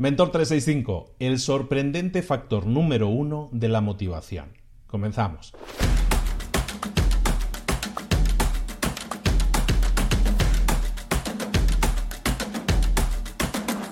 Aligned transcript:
Mentor 0.00 0.30
365, 0.30 1.16
el 1.18 1.38
sorprendente 1.38 2.22
factor 2.22 2.64
número 2.64 3.08
uno 3.08 3.50
de 3.52 3.68
la 3.68 3.82
motivación. 3.82 4.56
Comenzamos. 4.86 5.52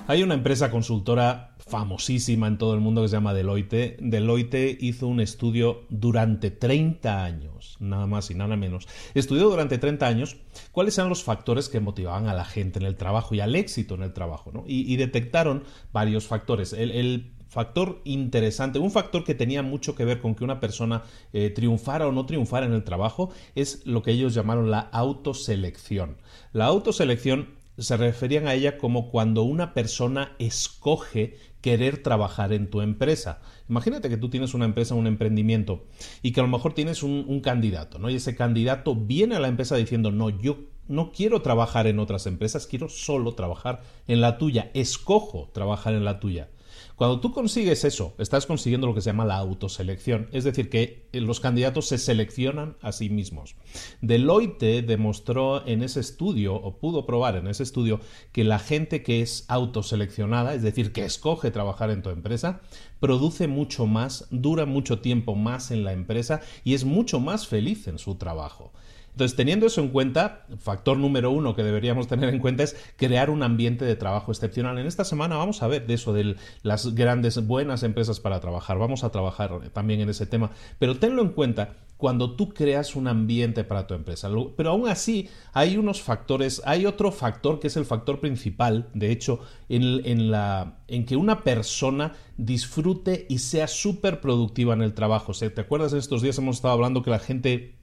Hay 0.08 0.22
una 0.22 0.32
empresa 0.32 0.71
consultora 0.71 1.54
famosísima 1.58 2.46
en 2.46 2.56
todo 2.56 2.72
el 2.72 2.80
mundo 2.80 3.03
que 3.03 3.08
se 3.08 3.16
llama 3.16 3.35
Deloitte. 3.35 3.98
Deloitte 4.01 4.78
hizo 4.80 5.06
un 5.06 5.21
estudio 5.21 5.83
durante 5.90 6.51
30 6.51 7.24
años, 7.24 7.76
nada 7.78 8.06
más 8.06 8.30
y 8.30 8.34
nada 8.34 8.56
menos. 8.56 8.88
Estudió 9.12 9.51
durante 9.51 9.76
30 9.76 10.06
años 10.06 10.38
cuáles 10.72 10.97
eran 10.97 11.10
los 11.10 11.24
factores 11.24 11.69
que 11.69 11.80
motivaban 11.80 12.26
a 12.26 12.33
la 12.33 12.47
gente 12.47 12.79
en 12.79 12.87
el 12.87 12.97
trabajo 12.97 13.34
y 13.34 13.40
al 13.40 13.54
éxito 13.54 13.97
en 13.97 14.02
el 14.02 14.15
trabajo. 14.15 14.51
¿no? 14.51 14.65
Y, 14.66 14.97
detectaron 14.97 15.65
varios 15.92 16.27
factores. 16.27 16.73
El, 16.73 17.34
factor 17.48 18.02
interesante, 18.05 18.79
un 18.79 18.91
factor 18.91 19.25
que 19.25 19.34
tenía 19.34 19.62
mucho 19.62 19.95
que 19.95 20.05
ver 20.05 20.20
con 20.20 20.34
que 20.34 20.45
una 20.45 20.61
persona 20.61 21.02
eh, 21.33 21.48
triunfara 21.48 22.06
o 22.06 22.12
no 22.12 22.27
triunfara 22.27 22.66
en 22.66 22.75
el 22.75 22.84
trabajo, 22.84 23.30
es 23.55 23.87
lo 23.87 24.02
que 24.02 24.11
ellos 24.11 24.34
llamaron 24.34 24.70
la 24.70 24.80
autoselección. 24.80 26.19
La 26.52 26.66
autoselección 26.66 27.58
se 27.78 27.96
referían 27.96 28.48
a 28.48 28.55
ella 28.55 28.77
como 28.77 29.10
cuando 29.10 29.42
una 29.42 29.73
persona 29.73 30.32
escoge 30.38 31.37
querer 31.60 32.02
trabajar 32.02 32.52
en 32.52 32.70
tu 32.70 32.80
empresa. 32.80 33.41
Imagínate 33.68 34.09
que 34.09 34.16
tú 34.16 34.30
tienes 34.30 34.54
una 34.54 34.64
empresa, 34.64 34.95
un 34.95 35.06
emprendimiento, 35.06 35.87
y 36.23 36.32
que 36.32 36.41
a 36.41 36.42
lo 36.42 36.48
mejor 36.48 36.74
tienes 36.74 37.02
un, 37.02 37.41
candidato, 37.41 37.98
¿no? 37.98 38.10
Y 38.10 38.16
ese 38.16 38.34
candidato 38.34 38.95
viene 38.95 39.37
a 39.37 39.41
la 39.41 39.48
empresa 39.48 39.77
diciendo, 39.77 40.10
no, 40.10 40.30
yo 40.30 40.59
no 40.88 41.12
quiero 41.12 41.42
trabajar 41.42 41.87
en 41.87 41.98
otras 41.98 42.27
empresas, 42.27 42.66
quiero 42.66 42.88
solo 42.88 43.34
trabajar 43.34 43.82
en 44.06 44.20
la 44.20 44.38
tuya, 44.38 44.70
escojo 44.74 45.51
trabajar 45.52 45.95
en 45.95 46.04
la 46.04 46.18
tuya. 46.20 46.48
Cuando 46.97 47.21
tú 47.21 47.33
consigues 47.33 47.85
eso, 47.85 48.15
estás 48.19 48.47
consiguiendo 48.47 48.87
lo 48.87 48.95
que 48.95 49.01
se 49.01 49.11
llama 49.11 49.25
la 49.25 49.37
autoselección, 49.37 50.29
es 50.33 50.45
decir, 50.45 50.69
que 50.71 51.09
eh, 51.13 51.21
los 51.21 51.41
candidatos 51.41 51.87
se 51.87 51.99
seleccionan 51.99 52.77
a 52.80 52.93
sí 52.93 53.10
mismos. 53.10 53.57
Deloitte 54.01 54.83
demostró 54.83 55.66
en 55.66 55.83
ese 55.83 56.01
estudio, 56.01 56.55
o 56.55 56.79
pudo 56.79 57.07
probar 57.07 57.37
en 57.37 57.47
ese 57.47 57.63
estudio, 57.63 58.01
que 58.33 58.45
la 58.45 58.59
gente 58.59 59.02
que 59.02 59.23
es 59.23 59.45
autoseleccionada, 59.49 60.55
es 60.55 60.63
decir, 60.63 60.93
que 60.93 61.05
escoge 61.05 61.51
trabajar 61.51 61.91
en 61.91 62.02
tu 62.02 62.10
empresa, 62.10 62.60
produce 63.01 63.49
mucho 63.49 63.87
más, 63.87 64.27
dura 64.30 64.66
mucho 64.66 65.00
tiempo 65.00 65.34
más 65.34 65.70
en 65.70 65.84
la 65.84 65.92
empresa 65.92 66.41
y 66.64 66.75
es 66.75 66.84
mucho 66.84 67.20
más 67.20 67.47
feliz 67.47 67.86
en 67.88 67.98
su 67.98 68.16
trabajo. 68.16 68.72
Entonces, 69.19 69.36
teniendo 69.36 69.66
eso 69.66 69.80
en 69.80 69.88
cuenta, 69.88 70.47
factor 70.61 70.97
número 70.97 71.33
uno 71.33 71.56
que 71.56 71.64
deberíamos 71.64 72.06
tener 72.06 72.33
en 72.33 72.38
cuenta 72.38 72.62
es 72.62 72.77
crear 72.94 73.30
un 73.30 73.42
ambiente 73.42 73.84
de 73.84 73.97
trabajo 73.97 74.30
excepcional. 74.30 74.78
En 74.78 74.86
esta 74.86 75.02
semana 75.02 75.36
vamos 75.36 75.60
a 75.60 75.66
ver 75.66 75.88
de 75.88 75.94
eso, 75.94 76.12
de 76.12 76.36
las 76.62 76.94
grandes, 76.94 77.44
buenas 77.44 77.83
empresas 77.83 78.20
para 78.20 78.38
trabajar. 78.38 78.78
Vamos 78.78 79.02
a 79.02 79.10
trabajar 79.10 79.70
también 79.72 80.00
en 80.02 80.08
ese 80.08 80.27
tema. 80.27 80.52
Pero 80.78 81.00
tenlo 81.00 81.20
en 81.22 81.30
cuenta 81.30 81.78
cuando 81.97 82.36
tú 82.36 82.50
creas 82.50 82.94
un 82.94 83.08
ambiente 83.08 83.64
para 83.64 83.88
tu 83.88 83.94
empresa. 83.94 84.30
Pero 84.56 84.70
aún 84.70 84.86
así 84.86 85.28
hay 85.53 85.77
unos 85.77 86.00
factores, 86.00 86.62
hay 86.64 86.86
otro 86.86 87.10
factor 87.10 87.58
que 87.58 87.66
es 87.66 87.77
el 87.77 87.86
factor 87.86 88.20
principal, 88.20 88.88
de 88.94 89.10
hecho, 89.10 89.41
en, 89.69 91.05
que 91.06 91.16
una 91.16 91.42
persona 91.42 92.12
disfrute 92.36 93.27
y 93.28 93.38
sea 93.38 93.66
súper 93.66 94.20
productiva 94.20 94.75
en 94.75 94.82
el 94.82 94.94
trabajo. 94.94 95.32
¿Te 95.32 95.60
acuerdas? 95.60 95.92
Estos 95.92 96.22
días 96.22 96.38
hemos 96.38 96.56
estado 96.56 96.75
hablando 96.75 97.03
que 97.03 97.10
la 97.10 97.19
gente 97.19 97.77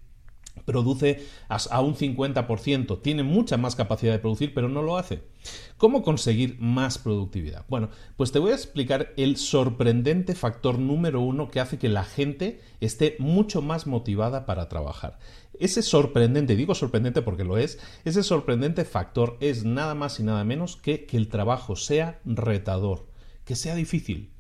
produce 0.64 1.25
a 1.48 1.81
un 1.81 1.95
50%, 1.95 3.02
tiene 3.02 3.23
mucha 3.23 3.58
más 3.58 3.75
capacidad 3.75 4.14
de 4.14 4.20
producir, 4.20 4.53
pero 4.53 4.70
no 4.70 4.81
lo 4.81 4.98
hace. 4.98 5.23
¿Cómo 5.78 6.03
conseguir 6.03 6.58
más 6.59 6.98
productividad? 6.98 7.66
Bueno, 7.67 7.89
pues 8.16 8.31
te 8.31 8.39
voy 8.39 8.52
a 8.52 8.56
explicar 8.56 9.14
el 9.17 9.38
sorprendente 9.38 10.33
factor 10.33 10.80
número 10.80 11.22
uno 11.22 11.50
que 11.50 11.59
hace 11.59 11.78
que 11.78 11.89
la 11.89 12.03
gente 12.03 12.61
esté 12.80 13.16
mucho 13.20 13.61
más 13.61 13.86
motivada 13.86 14.45
para 14.45 14.70
trabajar. 14.70 15.20
Ese 15.59 15.81
sorprendente, 15.81 16.55
digo 16.55 16.76
sorprendente 16.76 17.21
porque 17.21 17.44
lo 17.44 17.58
es, 17.58 17.80
ese 18.04 18.23
sorprendente 18.23 18.86
factor 18.86 19.38
es 19.39 19.64
nada 19.64 19.95
más 19.95 20.20
y 20.20 20.23
nada 20.23 20.44
menos 20.44 20.76
que 20.76 21.05
que 21.05 21.17
el 21.17 21.27
trabajo 21.27 21.76
sea 21.76 22.20
retador, 22.26 23.08
que 23.45 23.55
sea 23.55 23.76
difícil, 23.76 24.34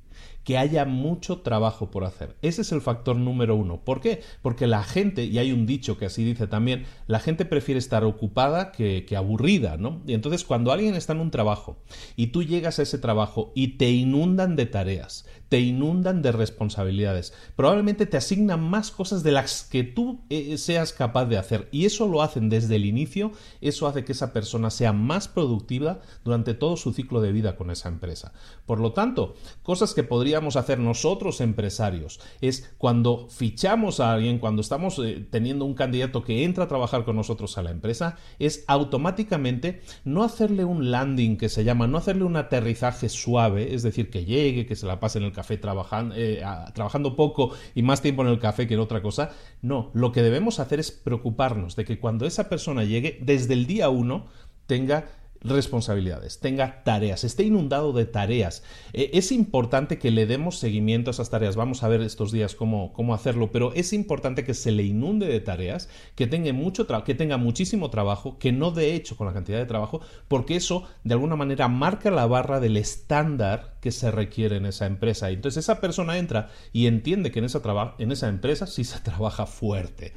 que 0.45 0.59
haya 0.59 0.85
mucho 0.85 1.39
trabajo 1.39 1.89
por 1.91 2.05
hacer. 2.05 2.37
Ese 2.41 2.61
es 2.61 2.71
el 2.71 2.79
factor 2.79 3.17
número 3.17 3.55
uno. 3.55 3.81
¿Por 3.83 3.99
qué? 3.99 4.21
Porque 4.43 4.67
la 4.67 4.83
gente, 4.83 5.25
y 5.25 5.39
hay 5.39 5.51
un 5.51 5.65
dicho 5.65 5.97
que 5.97 6.05
así 6.05 6.23
dice 6.23 6.47
también, 6.47 6.85
la 7.07 7.19
gente 7.19 7.45
prefiere 7.45 7.79
estar 7.79 8.05
ocupada 8.05 8.71
que, 8.71 9.05
que 9.05 9.17
aburrida, 9.17 9.75
¿no? 9.77 10.03
Y 10.05 10.13
entonces 10.13 10.45
cuando 10.45 10.71
alguien 10.71 10.93
está 10.93 11.13
en 11.13 11.19
un 11.19 11.31
trabajo 11.31 11.77
y 12.15 12.27
tú 12.27 12.43
llegas 12.43 12.77
a 12.77 12.83
ese 12.83 12.99
trabajo 12.99 13.51
y 13.55 13.77
te 13.79 13.89
inundan 13.89 14.55
de 14.55 14.67
tareas, 14.67 15.25
te 15.49 15.59
inundan 15.59 16.21
de 16.21 16.31
responsabilidades, 16.31 17.33
probablemente 17.55 18.05
te 18.05 18.17
asignan 18.17 18.63
más 18.63 18.91
cosas 18.91 19.23
de 19.23 19.31
las 19.31 19.63
que 19.63 19.83
tú 19.83 20.21
eh, 20.29 20.57
seas 20.57 20.93
capaz 20.93 21.25
de 21.25 21.37
hacer. 21.37 21.67
Y 21.71 21.85
eso 21.85 22.07
lo 22.07 22.21
hacen 22.21 22.49
desde 22.49 22.77
el 22.77 22.85
inicio, 22.85 23.31
eso 23.61 23.87
hace 23.87 24.03
que 24.05 24.13
esa 24.13 24.33
persona 24.33 24.69
sea 24.69 24.93
más 24.93 25.27
productiva 25.27 25.99
durante 26.23 26.53
todo 26.53 26.77
su 26.77 26.93
ciclo 26.93 27.21
de 27.21 27.31
vida 27.31 27.55
con 27.55 27.71
esa 27.71 27.89
empresa. 27.89 28.33
Por 28.65 28.79
lo 28.79 28.93
tanto, 28.93 29.35
cosas 29.63 29.93
que 29.93 30.03
podría 30.03 30.41
hacer 30.55 30.79
nosotros 30.79 31.41
empresarios 31.41 32.19
es 32.41 32.73
cuando 32.77 33.27
fichamos 33.29 33.99
a 33.99 34.13
alguien, 34.13 34.39
cuando 34.39 34.61
estamos 34.61 34.99
eh, 34.99 35.25
teniendo 35.29 35.65
un 35.65 35.73
candidato 35.73 36.23
que 36.23 36.43
entra 36.43 36.65
a 36.65 36.67
trabajar 36.67 37.05
con 37.05 37.15
nosotros 37.15 37.57
a 37.57 37.63
la 37.63 37.71
empresa, 37.71 38.17
es 38.39 38.63
automáticamente 38.67 39.81
no 40.03 40.23
hacerle 40.23 40.65
un 40.65 40.91
landing 40.91 41.37
que 41.37 41.49
se 41.49 41.63
llama, 41.63 41.87
no 41.87 41.97
hacerle 41.97 42.23
un 42.23 42.37
aterrizaje 42.37 43.09
suave, 43.09 43.73
es 43.73 43.83
decir, 43.83 44.09
que 44.09 44.25
llegue, 44.25 44.65
que 44.65 44.75
se 44.75 44.85
la 44.85 44.99
pase 44.99 45.17
en 45.17 45.25
el 45.25 45.31
café 45.35 45.57
trabajando, 45.57 46.15
eh, 46.17 46.41
trabajando 46.73 47.15
poco 47.15 47.51
y 47.75 47.83
más 47.83 48.01
tiempo 48.01 48.23
en 48.23 48.29
el 48.29 48.39
café 48.39 48.67
que 48.67 48.73
en 48.73 48.79
otra 48.79 49.01
cosa. 49.01 49.31
No, 49.61 49.91
lo 49.93 50.11
que 50.11 50.23
debemos 50.23 50.59
hacer 50.59 50.79
es 50.79 50.91
preocuparnos 50.91 51.75
de 51.75 51.85
que 51.85 51.99
cuando 51.99 52.25
esa 52.25 52.49
persona 52.49 52.83
llegue, 52.83 53.19
desde 53.21 53.53
el 53.53 53.67
día 53.67 53.89
uno, 53.89 54.25
tenga 54.65 55.05
responsabilidades, 55.47 56.39
tenga 56.39 56.83
tareas, 56.83 57.23
esté 57.23 57.43
inundado 57.43 57.93
de 57.93 58.05
tareas. 58.05 58.63
E, 58.93 59.11
es 59.13 59.31
importante 59.31 59.97
que 59.97 60.11
le 60.11 60.25
demos 60.25 60.57
seguimiento 60.57 61.09
a 61.09 61.13
esas 61.13 61.29
tareas. 61.29 61.55
Vamos 61.55 61.83
a 61.83 61.87
ver 61.87 62.01
estos 62.01 62.31
días 62.31 62.55
cómo, 62.55 62.93
cómo 62.93 63.13
hacerlo, 63.13 63.51
pero 63.51 63.73
es 63.73 63.93
importante 63.93 64.43
que 64.43 64.53
se 64.53 64.71
le 64.71 64.83
inunde 64.83 65.27
de 65.27 65.39
tareas, 65.39 65.89
que 66.15 66.27
tenga, 66.27 66.51
mucho 66.53 66.87
que 67.03 67.15
tenga 67.15 67.37
muchísimo 67.37 67.89
trabajo, 67.89 68.37
que 68.39 68.51
no 68.51 68.71
de 68.71 68.95
hecho 68.95 69.15
con 69.17 69.27
la 69.27 69.33
cantidad 69.33 69.57
de 69.57 69.65
trabajo, 69.65 70.01
porque 70.27 70.55
eso 70.55 70.87
de 71.03 71.13
alguna 71.13 71.35
manera 71.35 71.67
marca 71.67 72.11
la 72.11 72.25
barra 72.25 72.59
del 72.59 72.77
estándar 72.77 73.75
que 73.81 73.91
se 73.91 74.11
requiere 74.11 74.57
en 74.57 74.65
esa 74.65 74.85
empresa. 74.85 75.31
Y 75.31 75.35
entonces 75.35 75.63
esa 75.63 75.79
persona 75.81 76.17
entra 76.17 76.49
y 76.73 76.87
entiende 76.87 77.31
que 77.31 77.39
en 77.39 77.45
esa, 77.45 77.61
en 77.99 78.11
esa 78.11 78.27
empresa 78.27 78.67
sí 78.67 78.83
se 78.83 78.99
trabaja 79.03 79.45
fuerte. 79.45 80.13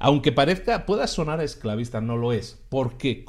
Aunque 0.00 0.30
parezca, 0.30 0.86
pueda 0.86 1.08
sonar 1.08 1.40
esclavista, 1.40 2.00
no 2.00 2.16
lo 2.16 2.32
es, 2.32 2.62
porque 2.68 3.24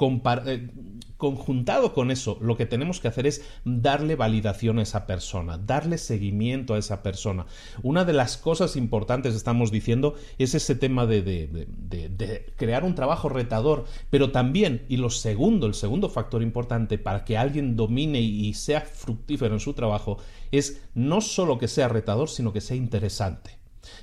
eh, 0.45 0.69
conjuntado 1.17 1.93
con 1.93 2.11
eso, 2.11 2.37
lo 2.41 2.57
que 2.57 2.67
tenemos 2.67 2.99
que 2.99 3.07
hacer 3.07 3.25
es 3.25 3.43
darle 3.65 4.15
validación 4.15 4.77
a 4.77 4.83
esa 4.83 5.07
persona, 5.07 5.57
darle 5.57 5.97
seguimiento 5.97 6.75
a 6.75 6.77
esa 6.77 7.01
persona. 7.01 7.47
Una 7.81 8.05
de 8.05 8.13
las 8.13 8.37
cosas 8.37 8.75
importantes, 8.75 9.33
estamos 9.33 9.71
diciendo, 9.71 10.13
es 10.37 10.53
ese 10.53 10.75
tema 10.75 11.07
de, 11.07 11.23
de 11.23 12.53
crear 12.55 12.83
un 12.83 12.93
trabajo 12.93 13.29
retador, 13.29 13.85
pero 14.11 14.31
también, 14.31 14.85
y 14.89 14.97
lo 14.97 15.09
segundo, 15.09 15.65
el 15.65 15.73
segundo 15.73 16.07
factor 16.07 16.43
importante 16.43 16.99
para 16.99 17.25
que 17.25 17.37
alguien 17.37 17.75
domine 17.75 18.21
y 18.21 18.53
sea 18.53 18.81
fructífero 18.81 19.55
en 19.55 19.59
su 19.59 19.73
trabajo, 19.73 20.19
es 20.51 20.83
no 20.93 21.19
solo 21.21 21.57
que 21.57 21.67
sea 21.67 21.87
retador, 21.87 22.29
sino 22.29 22.53
que 22.53 22.61
sea 22.61 22.77
interesante. 22.77 23.58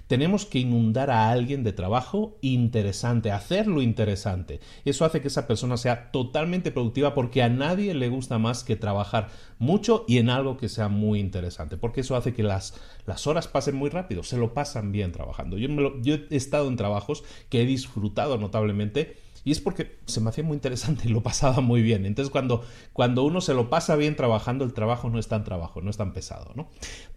Tenemos 0.06 0.46
que 0.46 0.58
inundar 0.58 1.10
a 1.10 1.30
alguien 1.30 1.64
de 1.64 1.72
trabajo 1.72 2.38
interesante, 2.40 3.30
hacerlo 3.30 3.82
interesante. 3.82 4.60
Eso 4.84 5.04
hace 5.04 5.20
que 5.20 5.28
esa 5.28 5.46
persona 5.46 5.76
sea 5.76 6.10
totalmente 6.10 6.70
productiva 6.70 7.14
porque 7.14 7.42
a 7.42 7.48
nadie 7.48 7.94
le 7.94 8.08
gusta 8.08 8.38
más 8.38 8.64
que 8.64 8.76
trabajar 8.76 9.28
mucho 9.58 10.04
y 10.06 10.18
en 10.18 10.30
algo 10.30 10.56
que 10.56 10.68
sea 10.68 10.88
muy 10.88 11.20
interesante, 11.20 11.76
porque 11.76 12.02
eso 12.02 12.16
hace 12.16 12.34
que 12.34 12.42
las, 12.42 12.74
las 13.06 13.26
horas 13.26 13.48
pasen 13.48 13.76
muy 13.76 13.90
rápido, 13.90 14.22
se 14.22 14.36
lo 14.36 14.54
pasan 14.54 14.92
bien 14.92 15.12
trabajando. 15.12 15.58
Yo, 15.58 15.68
yo 16.02 16.14
he 16.30 16.36
estado 16.36 16.68
en 16.68 16.76
trabajos 16.76 17.24
que 17.48 17.62
he 17.62 17.66
disfrutado 17.66 18.38
notablemente 18.38 19.16
y 19.46 19.52
es 19.52 19.60
porque 19.60 20.00
se 20.06 20.20
me 20.20 20.30
hacía 20.30 20.42
muy 20.42 20.56
interesante 20.56 21.08
y 21.08 21.12
lo 21.12 21.22
pasaba 21.22 21.60
muy 21.60 21.80
bien. 21.80 22.04
Entonces, 22.04 22.32
cuando, 22.32 22.64
cuando 22.92 23.22
uno 23.22 23.40
se 23.40 23.54
lo 23.54 23.70
pasa 23.70 23.94
bien 23.94 24.16
trabajando, 24.16 24.64
el 24.64 24.72
trabajo 24.72 25.08
no 25.08 25.20
es 25.20 25.28
tan 25.28 25.44
trabajo, 25.44 25.80
no 25.80 25.88
es 25.88 25.96
tan 25.96 26.12
pesado. 26.12 26.50
¿no? 26.56 26.68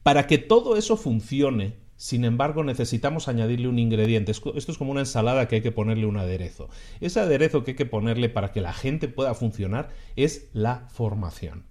Para 0.04 0.28
que 0.28 0.38
todo 0.38 0.78
eso 0.78 0.96
funcione, 0.96 1.78
sin 2.00 2.24
embargo, 2.24 2.64
necesitamos 2.64 3.28
añadirle 3.28 3.68
un 3.68 3.78
ingrediente. 3.78 4.32
Esto 4.32 4.54
es 4.56 4.78
como 4.78 4.92
una 4.92 5.02
ensalada 5.02 5.50
que 5.50 5.56
hay 5.56 5.62
que 5.62 5.74
ponerle 5.74 6.06
un 6.06 6.16
aderezo. 6.16 6.70
Ese 7.02 7.20
aderezo 7.20 7.66
que 7.66 7.72
hay 7.72 7.76
que 7.76 7.86
ponerle 7.86 8.30
para 8.30 8.54
que 8.54 8.62
la 8.62 8.72
gente 8.72 9.10
pueda 9.10 9.34
funcionar 9.34 9.90
es 10.16 10.48
la 10.54 10.88
formación. 10.88 11.66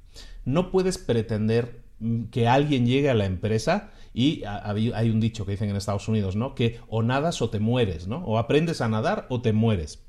No 0.44 0.70
puedes 0.70 0.98
pretender 0.98 1.82
mm, 2.00 2.24
que 2.24 2.46
alguien 2.46 2.84
llegue 2.84 3.08
a 3.08 3.14
la 3.14 3.24
empresa 3.24 3.90
y 4.12 4.42
hay 4.44 5.08
un 5.08 5.18
dicho 5.18 5.46
que 5.46 5.52
dicen 5.52 5.70
en 5.70 5.76
Estados 5.76 6.08
Unidos, 6.08 6.36
¿no? 6.36 6.54
Que 6.54 6.78
o 6.88 7.02
nadas 7.02 7.40
o 7.40 7.48
te 7.48 7.58
mueres, 7.58 8.06
¿no? 8.06 8.18
O 8.26 8.36
aprendes 8.36 8.82
a 8.82 8.88
nadar 8.90 9.24
o 9.30 9.40
te 9.40 9.54
mueres. 9.54 10.04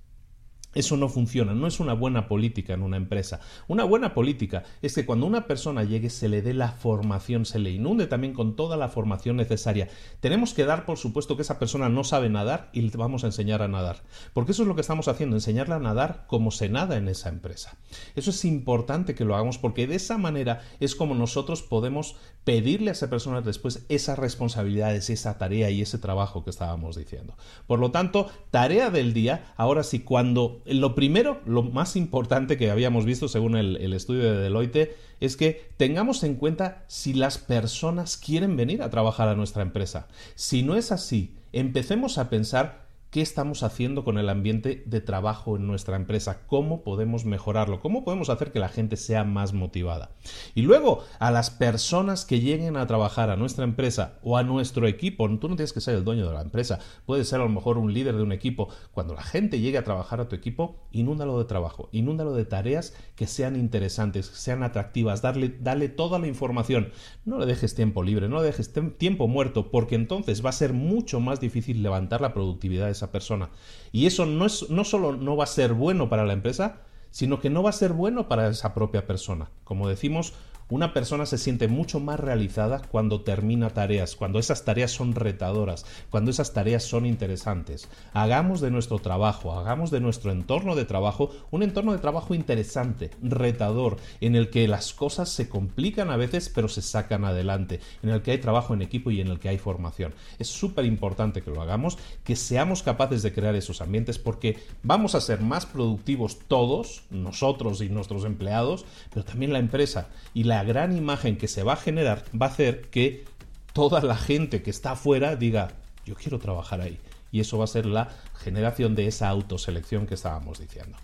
Eso 0.80 0.96
no 0.96 1.10
funciona, 1.10 1.54
no 1.54 1.68
es 1.68 1.82
una 1.82 1.94
buena 1.94 2.30
política 2.30 2.74
en 2.74 2.84
una 2.84 2.96
empresa. 2.96 3.42
Una 3.68 3.84
buena 3.84 4.14
política 4.14 4.64
es 4.82 4.96
que 4.96 5.06
cuando 5.06 5.26
una 5.26 5.46
persona 5.46 5.84
llegue 5.84 6.10
se 6.10 6.30
le 6.30 6.42
dé 6.42 6.54
la 6.54 6.72
formación, 6.72 7.46
se 7.46 7.60
le 7.60 7.72
inunde 7.72 8.08
también 8.08 8.34
con 8.34 8.56
toda 8.56 8.78
la 8.78 8.88
formación 8.88 9.36
necesaria. 9.36 9.90
Tenemos 10.22 10.54
que 10.54 10.64
dar 10.64 10.86
por 10.86 10.98
supuesto 10.98 11.36
que 11.36 11.42
esa 11.42 11.60
persona 11.60 11.90
no 11.90 12.06
sabe 12.06 12.30
nadar 12.30 12.70
y 12.72 12.80
le 12.80 12.96
vamos 12.96 13.26
a 13.26 13.28
enseñar 13.28 13.62
a 13.62 13.68
nadar. 13.68 14.04
Porque 14.32 14.54
eso 14.54 14.62
es 14.62 14.70
lo 14.70 14.76
que 14.76 14.80
estamos 14.80 15.10
haciendo, 15.10 15.36
enseñarle 15.36 15.76
a 15.76 15.80
nadar 15.80 16.24
como 16.28 16.50
se 16.50 16.70
nada 16.70 16.96
en 16.96 17.10
esa 17.10 17.28
empresa. 17.28 17.78
Eso 18.16 18.30
es 18.30 18.46
importante 18.46 19.16
que 19.16 19.26
lo 19.26 19.36
hagamos 19.36 19.58
porque 19.58 19.86
de 19.86 19.96
esa 19.96 20.18
manera 20.18 20.62
es 20.80 20.96
como 20.96 21.14
nosotros 21.14 21.62
podemos 21.62 22.16
pedirle 22.46 22.92
a 22.92 22.94
esa 22.94 23.10
persona 23.10 23.42
después 23.42 23.86
esas 23.90 24.18
responsabilidades, 24.18 25.10
esa 25.10 25.38
tarea 25.38 25.70
y 25.72 25.82
ese 25.82 25.98
trabajo 25.98 26.46
que 26.46 26.50
estábamos 26.50 26.96
diciendo. 26.96 27.36
Por 27.68 27.80
lo 27.80 27.92
tanto, 27.92 28.30
tarea 28.50 28.90
del 28.90 29.14
día, 29.14 29.54
ahora 29.58 29.84
sí, 29.84 30.00
cuando 30.00 30.62
lo 30.72 30.96
primero, 30.96 31.42
lo 31.46 31.64
más 31.64 31.96
importante 31.96 32.58
que 32.58 32.72
habíamos 32.72 33.06
visto 33.06 33.28
según 33.28 33.56
el, 33.56 33.94
estudio 33.94 34.24
de 34.24 34.42
Deloitte, 34.42 34.96
es 35.20 35.38
que 35.38 35.70
tengamos 35.78 36.24
en 36.24 36.36
cuenta 36.36 36.84
si 36.88 37.14
las 37.14 37.38
personas 37.38 38.18
quieren 38.18 38.56
venir 38.56 38.82
a 38.82 38.90
trabajar 38.90 39.28
a 39.30 39.36
nuestra 39.36 39.64
empresa. 39.64 40.08
Si 40.36 40.64
no 40.64 40.76
es 40.76 40.92
así, 40.92 41.36
empecemos 41.54 42.18
a 42.18 42.30
pensar 42.30 42.89
qué 43.12 43.22
estamos 43.22 43.64
haciendo 43.64 44.04
con 44.04 44.20
el 44.20 44.30
ambiente 44.30 44.84
de 44.86 45.02
trabajo 45.02 45.56
en 45.56 45.66
nuestra 45.66 45.96
empresa, 45.96 46.42
cómo 46.46 46.84
podemos 46.84 47.26
mejorarlo, 47.26 47.82
cómo 47.82 48.04
podemos 48.04 48.30
hacer 48.30 48.52
que 48.52 48.60
la 48.60 48.70
gente 48.70 48.98
sea 48.98 49.24
más 49.24 49.54
motivada. 49.54 50.12
Y 50.54 50.62
luego, 50.62 51.04
a 51.18 51.32
las 51.32 51.50
personas 51.50 52.26
que 52.26 52.40
lleguen 52.40 52.78
a 52.78 52.86
trabajar 52.86 53.32
a 53.32 53.36
nuestra 53.36 53.64
empresa 53.64 54.20
o 54.22 54.38
a 54.38 54.44
nuestro 54.44 54.88
equipo, 54.88 55.28
tú 55.40 55.50
no 55.50 55.56
tienes 55.56 55.74
que 55.74 55.82
ser 55.82 55.96
el 55.96 56.04
dueño 56.04 56.28
de 56.28 56.34
la 56.34 56.42
empresa, 56.42 56.80
puedes 57.06 57.28
ser 57.28 57.42
a 57.42 57.46
lo 57.46 57.50
mejor 57.50 57.80
un 57.80 57.94
líder 57.94 58.16
de 58.16 58.22
un 58.22 58.32
equipo. 58.32 58.70
Cuando 58.92 59.16
la 59.16 59.24
gente 59.24 59.60
llegue 59.60 59.80
a 59.80 59.84
trabajar 59.84 60.22
a 60.22 60.30
tu 60.30 60.36
equipo, 60.36 60.76
inúndalo 60.92 61.40
de 61.40 61.46
trabajo, 61.46 61.90
inúndalo 61.92 62.34
de 62.34 62.46
tareas 62.46 62.94
que 63.16 63.26
sean 63.26 63.56
interesantes, 63.56 64.30
que 64.30 64.36
sean 64.36 64.62
atractivas, 64.62 65.24
darle, 65.24 65.58
dale 65.60 65.90
toda 65.90 66.20
la 66.20 66.28
información. 66.28 66.92
No 67.26 67.40
le 67.40 67.48
dejes 67.48 67.74
tiempo 67.74 68.04
libre, 68.04 68.30
no 68.30 68.38
le 68.38 68.46
dejes 68.46 68.72
tiempo 68.98 69.28
muerto, 69.28 69.72
porque 69.72 69.96
entonces 69.96 70.46
va 70.46 70.50
a 70.50 70.54
ser 70.54 70.74
mucho 70.74 71.20
más 71.20 71.40
difícil 71.40 71.82
levantar 71.82 72.22
la 72.22 72.34
productividad 72.34 72.86
de 72.86 72.99
esa 73.00 73.12
persona. 73.12 73.50
Y 73.92 74.06
eso 74.06 74.26
no, 74.26 74.46
es, 74.46 74.70
no 74.70 74.84
solo 74.84 75.16
no 75.16 75.36
va 75.36 75.46
a 75.46 75.48
ser 75.48 75.74
bueno 75.74 76.10
para 76.10 76.26
la 76.26 76.34
empresa, 76.34 76.82
sino 77.12 77.40
que 77.40 77.50
no 77.50 77.64
va 77.64 77.72
a 77.72 77.74
ser 77.74 77.94
bueno 77.94 78.28
para 78.28 78.48
esa 78.48 78.74
propia 78.74 79.08
persona. 79.08 79.50
Como 79.64 79.88
decimos, 79.88 80.34
una 80.70 80.94
persona 80.94 81.26
se 81.26 81.38
siente 81.38 81.68
mucho 81.68 82.00
más 82.00 82.20
realizada 82.20 82.82
cuando 82.92 83.22
termina 83.22 83.72
tareas, 83.72 84.16
cuando 84.16 84.38
esas 84.40 84.66
tareas 84.66 84.92
son 84.92 85.16
retadoras, 85.16 85.86
cuando 86.10 86.30
esas 86.30 86.54
tareas 86.54 86.84
son 86.84 87.06
interesantes. 87.06 87.90
Hagamos 88.14 88.62
de 88.62 88.70
nuestro 88.70 89.00
trabajo, 89.00 89.54
hagamos 89.54 89.90
de 89.90 90.00
nuestro 90.00 90.32
entorno 90.32 90.76
de 90.76 90.86
trabajo 90.86 91.32
un 91.52 91.64
entorno 91.64 91.94
de 91.94 92.00
trabajo 92.00 92.36
interesante, 92.36 93.10
retador, 93.22 93.98
en 94.22 94.36
el 94.36 94.50
que 94.50 94.68
las 94.68 94.94
cosas 94.94 95.30
se 95.30 95.50
complican 95.50 96.12
a 96.12 96.18
veces 96.18 96.52
pero 96.54 96.68
se 96.68 96.82
sacan 96.82 97.26
adelante, 97.26 97.80
en 98.04 98.10
el 98.10 98.22
que 98.22 98.32
hay 98.32 98.38
trabajo 98.38 98.74
en 98.74 98.82
equipo 98.82 99.12
y 99.12 99.22
en 99.22 99.28
el 99.28 99.40
que 99.40 99.50
hay 99.50 99.58
formación. 99.58 100.14
Es 100.38 100.48
súper 100.48 100.86
importante 100.86 101.42
que 101.42 101.52
lo 101.52 101.62
hagamos, 101.62 101.98
que 102.24 102.36
seamos 102.36 102.84
capaces 102.84 103.24
de 103.24 103.34
crear 103.34 103.56
esos 103.56 103.82
ambientes 103.82 104.20
porque 104.20 104.58
vamos 104.84 105.16
a 105.16 105.22
ser 105.22 105.42
más 105.42 105.66
productivos 105.66 106.38
todos, 106.48 107.04
nosotros 107.10 107.82
y 107.82 107.90
nuestros 107.90 108.26
empleados, 108.26 108.86
pero 109.12 109.26
también 109.26 109.54
la 109.54 109.60
empresa 109.60 110.10
y 110.34 110.44
la 110.44 110.59
la 110.60 110.66
gran 110.66 110.98
imagen 110.98 111.38
que 111.38 111.48
se 111.48 111.64
va 111.64 111.72
a 111.72 111.78
generar 111.78 112.26
va 112.36 112.48
a 112.48 112.50
hacer 112.50 112.82
que 112.90 113.24
toda 113.72 114.02
la 114.02 114.18
gente 114.18 114.62
que 114.62 114.72
está 114.72 114.92
afuera 114.92 115.38
diga, 115.38 115.70
yo 116.06 116.16
quiero 116.16 116.38
trabajar 116.38 116.82
ahí. 116.82 117.00
Y 117.32 117.40
eso 117.40 117.58
va 117.58 117.64
a 117.64 117.68
ser 117.68 117.86
la 117.86 118.10
generación 118.44 118.94
de 118.94 119.08
esa 119.08 119.30
autoselección 119.30 120.06
que 120.06 120.16
estábamos 120.16 120.60
diciendo. 120.60 120.98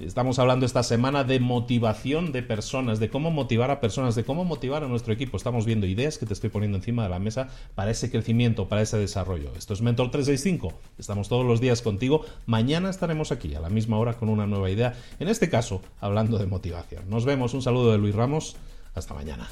Estamos 0.00 0.38
hablando 0.38 0.64
esta 0.64 0.82
semana 0.82 1.24
de 1.24 1.40
motivación 1.40 2.30
de 2.30 2.42
personas, 2.42 2.98
de 2.98 3.10
cómo 3.10 3.30
motivar 3.30 3.70
a 3.70 3.80
personas, 3.80 4.14
de 4.14 4.24
cómo 4.24 4.44
motivar 4.44 4.84
a 4.84 4.88
nuestro 4.88 5.12
equipo. 5.12 5.36
Estamos 5.36 5.66
viendo 5.66 5.86
ideas 5.86 6.16
que 6.16 6.26
te 6.26 6.34
estoy 6.34 6.50
poniendo 6.50 6.78
encima 6.78 7.02
de 7.02 7.08
la 7.08 7.18
mesa 7.18 7.48
para 7.74 7.90
ese 7.90 8.10
crecimiento, 8.10 8.68
para 8.68 8.82
ese 8.82 8.96
desarrollo. 8.96 9.52
Esto 9.56 9.74
es 9.74 9.82
Mentor 9.82 10.10
365. 10.10 10.72
Estamos 10.98 11.28
todos 11.28 11.44
los 11.44 11.60
días 11.60 11.82
contigo. 11.82 12.24
Mañana 12.46 12.90
estaremos 12.90 13.32
aquí 13.32 13.54
a 13.54 13.60
la 13.60 13.70
misma 13.70 13.98
hora 13.98 14.14
con 14.14 14.28
una 14.28 14.46
nueva 14.46 14.70
idea. 14.70 14.94
En 15.20 15.28
este 15.28 15.50
caso, 15.50 15.82
hablando 16.00 16.38
de 16.38 16.46
motivación. 16.46 17.08
Nos 17.10 17.24
vemos. 17.24 17.54
Un 17.54 17.62
saludo 17.62 17.92
de 17.92 17.98
Luis 17.98 18.14
Ramos. 18.14 18.56
Hasta 18.98 19.14
mañana. 19.14 19.48